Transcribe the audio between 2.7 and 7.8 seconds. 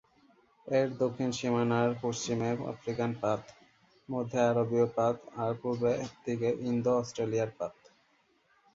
African পাত; মধ্যে আরবীয় পাত আর পূর্ব দিকে ইন্দো-অস্ট্রেলীয় পাত।